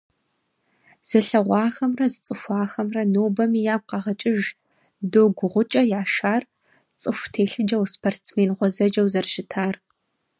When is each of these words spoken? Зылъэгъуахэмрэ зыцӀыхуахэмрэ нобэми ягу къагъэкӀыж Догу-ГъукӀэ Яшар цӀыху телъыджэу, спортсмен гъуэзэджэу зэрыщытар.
Зылъэгъуахэмрэ 1.07 2.05
зыцӀыхуахэмрэ 2.13 3.03
нобэми 3.13 3.61
ягу 3.73 3.87
къагъэкӀыж 3.89 4.41
Догу-ГъукӀэ 5.11 5.81
Яшар 6.01 6.43
цӀыху 7.01 7.29
телъыджэу, 7.33 7.85
спортсмен 7.93 8.51
гъуэзэджэу 8.57 9.11
зэрыщытар. 9.13 9.75